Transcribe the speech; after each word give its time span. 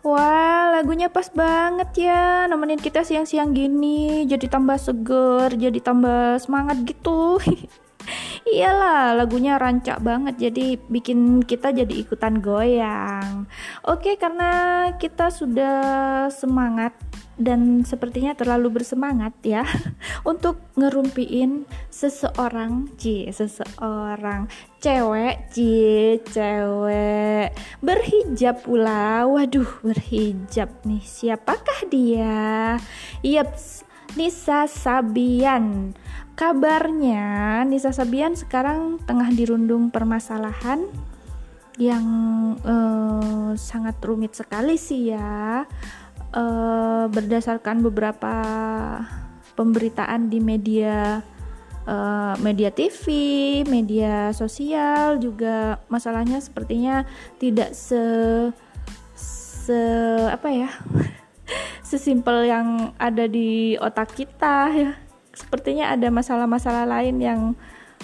Wah, 0.00 0.72
lagunya 0.72 1.12
pas 1.12 1.28
banget 1.28 2.08
ya, 2.08 2.48
nemenin 2.48 2.80
kita 2.80 3.04
siang-siang 3.04 3.52
gini, 3.52 4.24
jadi 4.24 4.48
tambah 4.48 4.80
seger, 4.80 5.52
jadi 5.60 5.76
tambah 5.76 6.40
semangat 6.40 6.80
gitu. 6.88 7.36
Iyalah, 8.48 9.14
lagunya 9.14 9.60
rancak 9.60 10.00
banget, 10.00 10.50
jadi 10.50 10.80
bikin 10.88 11.44
kita 11.44 11.70
jadi 11.70 11.94
ikutan 12.02 12.40
goyang. 12.40 13.46
Oke, 13.86 14.16
karena 14.16 14.50
kita 14.96 15.30
sudah 15.30 15.78
semangat 16.32 16.96
dan 17.40 17.88
sepertinya 17.88 18.36
terlalu 18.36 18.80
bersemangat 18.80 19.32
ya 19.40 19.64
untuk 20.30 20.60
ngerumpiin 20.76 21.64
seseorang, 21.88 22.92
ci, 23.00 23.32
seseorang 23.32 24.44
cewek, 24.80 25.48
ci, 25.52 25.72
cewek 26.28 27.56
berhijab 27.80 28.60
pula. 28.60 29.24
Waduh, 29.24 29.80
berhijab 29.80 30.68
nih. 30.84 31.00
Siapakah 31.00 31.88
dia? 31.88 32.76
Yaps, 33.24 33.88
Nisa 34.18 34.66
Sabian. 34.66 35.94
Kabarnya 36.34 37.62
Nisa 37.68 37.92
Sabian 37.92 38.32
sekarang 38.34 38.98
tengah 39.04 39.28
dirundung 39.30 39.92
permasalahan 39.92 40.88
yang 41.80 42.06
uh, 42.64 43.52
sangat 43.56 43.96
rumit 44.04 44.36
sekali 44.36 44.76
sih 44.76 45.12
ya 45.16 45.64
uh, 46.34 47.04
berdasarkan 47.08 47.80
beberapa 47.80 48.34
pemberitaan 49.56 50.28
di 50.28 50.38
media 50.40 51.24
uh, 51.88 52.34
media 52.40 52.68
TV, 52.72 53.04
media 53.64 54.32
sosial 54.36 55.20
juga 55.20 55.80
masalahnya 55.88 56.40
sepertinya 56.40 57.04
tidak 57.40 57.72
se 57.72 58.02
se 59.14 59.80
apa 60.28 60.48
ya 60.52 60.70
sesimpel 61.82 62.48
yang 62.48 62.94
ada 62.96 63.26
di 63.26 63.74
otak 63.78 64.14
kita 64.14 64.70
ya 64.74 64.90
sepertinya 65.30 65.94
ada 65.94 66.10
masalah-masalah 66.10 66.84
lain 66.84 67.16
yang 67.22 67.40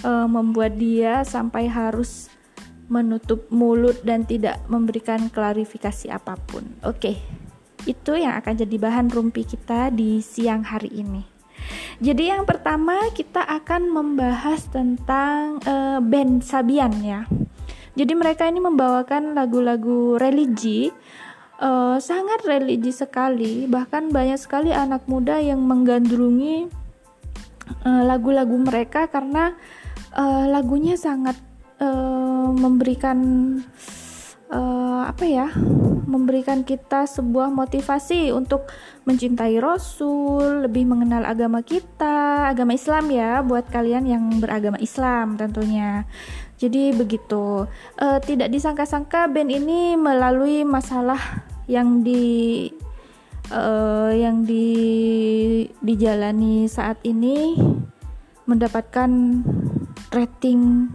uh, 0.06 0.26
membuat 0.30 0.78
dia 0.78 1.26
sampai 1.26 1.66
harus 1.66 2.30
menutup 2.86 3.50
mulut 3.50 3.98
dan 4.06 4.22
tidak 4.22 4.62
memberikan 4.70 5.26
klarifikasi 5.26 6.06
apa 6.06 6.38
pun. 6.38 6.62
Oke. 6.86 7.18
Okay 7.18 7.18
itu 7.86 8.18
yang 8.18 8.34
akan 8.36 8.54
jadi 8.58 8.76
bahan 8.76 9.08
rumpi 9.08 9.46
kita 9.46 9.94
di 9.94 10.18
siang 10.20 10.66
hari 10.66 10.90
ini. 10.90 11.22
Jadi 12.02 12.28
yang 12.28 12.44
pertama 12.44 13.08
kita 13.16 13.40
akan 13.40 13.88
membahas 13.88 14.68
tentang 14.68 15.62
uh, 15.64 16.02
band 16.02 16.44
Sabian 16.44 16.92
ya. 17.00 17.24
Jadi 17.96 18.12
mereka 18.12 18.44
ini 18.44 18.60
membawakan 18.60 19.32
lagu-lagu 19.32 20.20
religi 20.20 20.92
uh, 21.60 21.96
sangat 22.00 22.44
religi 22.44 22.92
sekali, 22.92 23.68
bahkan 23.68 24.08
banyak 24.10 24.40
sekali 24.40 24.72
anak 24.72 25.04
muda 25.08 25.40
yang 25.40 25.60
menggandrungi 25.64 26.68
uh, 27.84 28.02
lagu-lagu 28.06 28.56
mereka 28.56 29.06
karena 29.08 29.54
uh, 30.16 30.44
lagunya 30.48 30.96
sangat 30.98 31.36
uh, 31.80 32.50
memberikan 32.52 33.18
uh, 33.60 34.05
apa 35.06 35.24
ya 35.26 35.48
memberikan 36.06 36.62
kita 36.62 37.04
sebuah 37.06 37.50
motivasi 37.50 38.30
untuk 38.30 38.70
mencintai 39.06 39.58
Rasul, 39.58 40.66
lebih 40.66 40.86
mengenal 40.86 41.26
agama 41.26 41.62
kita, 41.66 42.50
agama 42.50 42.74
Islam 42.74 43.10
ya, 43.10 43.42
buat 43.42 43.66
kalian 43.70 44.06
yang 44.06 44.24
beragama 44.38 44.78
Islam 44.78 45.34
tentunya. 45.34 46.06
Jadi 46.56 46.94
begitu. 46.94 47.68
Uh, 47.98 48.18
tidak 48.22 48.48
disangka-sangka 48.48 49.28
band 49.28 49.50
ini 49.50 49.98
melalui 49.98 50.62
masalah 50.64 51.18
yang 51.68 52.00
di 52.06 52.70
uh, 53.52 54.14
yang 54.14 54.46
di 54.46 54.68
dijalani 55.82 56.70
saat 56.70 56.96
ini 57.02 57.58
mendapatkan 58.46 59.10
rating 60.14 60.88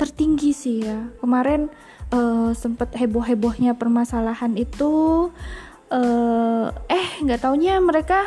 tertinggi 0.00 0.56
sih 0.56 0.80
ya. 0.80 1.12
Kemarin 1.20 1.68
uh, 2.08 2.56
sempet 2.56 2.96
heboh-hebohnya 2.96 3.76
permasalahan 3.76 4.56
itu 4.56 5.28
uh, 5.92 6.66
eh 6.88 7.08
nggak 7.20 7.44
taunya 7.44 7.76
mereka 7.84 8.24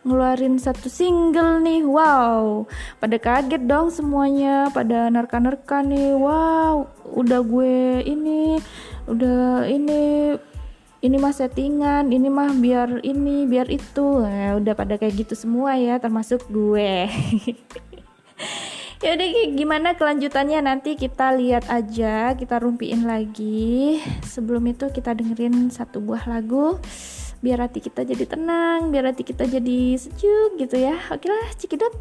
ngeluarin 0.00 0.56
satu 0.56 0.88
single 0.88 1.60
nih. 1.60 1.84
Wow 1.84 2.64
pada 2.96 3.20
kaget 3.20 3.68
dong 3.68 3.92
semuanya 3.92 4.72
pada 4.72 5.12
nerka-nerka 5.12 5.84
nih. 5.84 6.16
Wow 6.16 6.88
udah 7.12 7.44
gue 7.44 8.00
ini 8.08 8.56
udah 9.04 9.68
ini 9.68 10.32
ini 11.00 11.16
mah 11.16 11.32
settingan 11.32 12.08
ini 12.08 12.28
mah 12.32 12.56
biar 12.56 13.04
ini 13.04 13.44
biar 13.44 13.68
itu. 13.68 14.24
Nah, 14.24 14.56
udah 14.56 14.72
pada 14.72 14.96
kayak 14.96 15.28
gitu 15.28 15.34
semua 15.36 15.76
ya 15.76 16.00
termasuk 16.00 16.48
gue 16.48 17.08
ya 19.00 19.16
udah 19.16 19.28
gimana 19.56 19.96
kelanjutannya? 19.96 20.60
Nanti 20.60 20.96
kita 20.96 21.32
lihat 21.36 21.68
aja 21.72 22.36
kita 22.36 22.60
rumpiin 22.60 23.08
lagi. 23.08 24.00
Sebelum 24.24 24.68
itu 24.68 24.92
kita 24.92 25.16
dengerin 25.16 25.72
satu 25.72 26.04
buah 26.04 26.28
lagu 26.28 26.76
biar 27.40 27.64
hati 27.64 27.80
kita 27.80 28.04
jadi 28.04 28.28
tenang 28.28 28.92
biar 28.92 29.16
hati 29.16 29.24
kita 29.24 29.48
jadi 29.48 29.96
sejuk 29.96 30.60
gitu 30.60 30.76
ya. 30.76 31.00
Oke 31.08 31.32
lah 31.32 31.48
cikidot 31.56 31.92